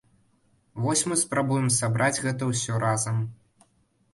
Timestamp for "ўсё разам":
2.53-3.21